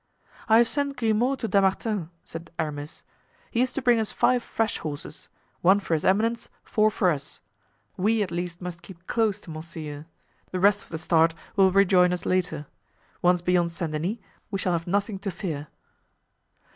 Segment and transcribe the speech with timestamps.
[0.49, 3.03] "I have sent Grimaud to Dammartin," said Aramis.
[3.51, 7.39] "He is to bring us five fresh horses—one for his eminence, four for us.
[7.97, 10.07] We, at least, must keep close to monseigneur;
[10.49, 12.65] the rest of the start will rejoin us later.
[13.21, 14.17] Once beyond Saint Denis
[14.49, 15.67] we shall have nothing to fear."